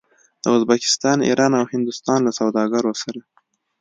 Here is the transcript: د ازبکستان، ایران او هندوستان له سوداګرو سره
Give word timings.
د 0.43 0.43
ازبکستان، 0.57 1.17
ایران 1.29 1.51
او 1.59 1.65
هندوستان 1.73 2.19
له 2.23 2.31
سوداګرو 2.39 2.91
سره 3.01 3.21